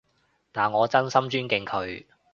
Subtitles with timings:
[0.51, 2.07] 但我真心尊敬佢